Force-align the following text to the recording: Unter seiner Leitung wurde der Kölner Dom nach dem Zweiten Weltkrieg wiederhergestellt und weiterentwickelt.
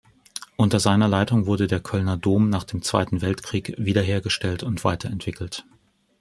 Unter 0.55 0.79
seiner 0.79 1.07
Leitung 1.07 1.45
wurde 1.45 1.67
der 1.67 1.79
Kölner 1.79 2.17
Dom 2.17 2.49
nach 2.49 2.63
dem 2.63 2.81
Zweiten 2.81 3.21
Weltkrieg 3.21 3.75
wiederhergestellt 3.77 4.63
und 4.63 4.83
weiterentwickelt. 4.83 5.63